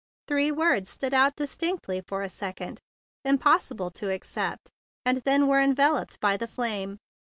[0.27, 2.81] Three words stood out distinctly for a second,
[3.23, 4.71] "Impos¬ sible to accept,"
[5.05, 6.97] and then were enveloped by the flame.